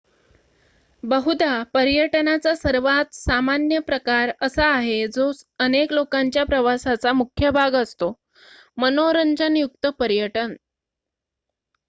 बहुधा 1.03 1.49
पर्यटनाचा 1.73 2.53
सर्वात 2.55 3.13
सामान्य 3.13 3.79
प्रकार 3.81 4.31
असा 4.41 4.65
आहे 4.69 4.95
जो 5.09 5.29
अनेक 5.59 5.93
लोकांच्या 5.93 6.43
प्रवासाचा 6.45 7.13
मुख्य 7.13 7.49
भाग 7.51 7.75
असतो 7.75 8.11
मनोरंजन 8.77 9.57
युक्त 9.57 9.87
पर्यटन 9.99 10.55